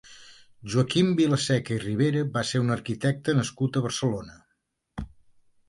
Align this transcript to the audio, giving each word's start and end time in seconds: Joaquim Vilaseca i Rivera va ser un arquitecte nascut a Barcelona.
Joaquim 0.73 1.11
Vilaseca 1.19 1.75
i 1.75 1.83
Rivera 1.83 2.25
va 2.39 2.43
ser 2.53 2.63
un 2.63 2.77
arquitecte 2.77 3.39
nascut 3.41 3.77
a 3.83 3.87
Barcelona. 3.87 5.09